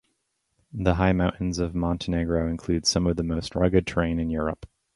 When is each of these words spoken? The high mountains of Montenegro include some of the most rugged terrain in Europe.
The 0.73 0.95
high 0.95 1.13
mountains 1.13 1.59
of 1.59 1.75
Montenegro 1.75 2.49
include 2.49 2.87
some 2.87 3.05
of 3.05 3.17
the 3.17 3.23
most 3.23 3.53
rugged 3.53 3.85
terrain 3.85 4.19
in 4.19 4.31
Europe. 4.31 4.65